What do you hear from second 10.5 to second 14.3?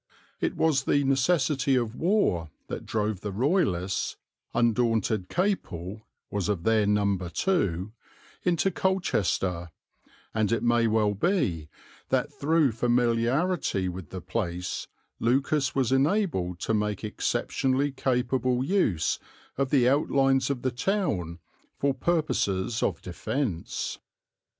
it may well be that through familiarity with the